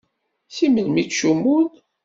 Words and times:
Si 0.55 0.65
melmi 0.69 0.99
i 1.01 1.03
ttcummun? 1.05 1.67